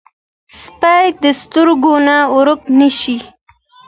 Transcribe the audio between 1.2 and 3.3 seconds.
د سترګو نه ورک نه شي.